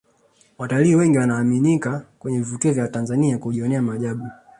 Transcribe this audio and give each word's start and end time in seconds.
watalii 0.57 0.95
wengi 0.95 1.17
wanamiminika 1.17 2.05
kwenye 2.19 2.37
vivutio 2.37 2.73
vya 2.73 2.87
tanzania 2.87 3.37
kujionea 3.37 3.81
maajabu 3.81 4.27